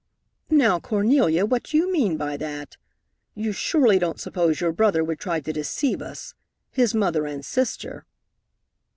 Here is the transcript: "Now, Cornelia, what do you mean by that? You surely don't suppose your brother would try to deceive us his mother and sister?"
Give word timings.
"Now, 0.49 0.79
Cornelia, 0.79 1.45
what 1.45 1.61
do 1.61 1.77
you 1.77 1.91
mean 1.91 2.17
by 2.17 2.35
that? 2.35 2.75
You 3.35 3.51
surely 3.51 3.99
don't 3.99 4.19
suppose 4.19 4.59
your 4.59 4.71
brother 4.71 5.03
would 5.03 5.19
try 5.19 5.39
to 5.41 5.53
deceive 5.53 6.01
us 6.01 6.33
his 6.71 6.95
mother 6.95 7.27
and 7.27 7.45
sister?" 7.45 8.07